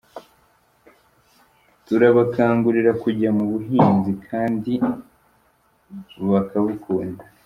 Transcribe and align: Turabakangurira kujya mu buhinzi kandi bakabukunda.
Turabakangurira 1.85 2.91
kujya 3.03 3.29
mu 3.37 3.43
buhinzi 3.51 4.11
kandi 4.27 4.73
bakabukunda. 6.31 7.23